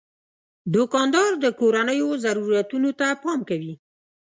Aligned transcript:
دوکاندار 0.75 1.31
د 1.43 1.45
کورنیو 1.59 2.09
ضرورتونو 2.25 2.89
ته 2.99 3.07
پام 3.23 3.39
کوي. 3.49 3.73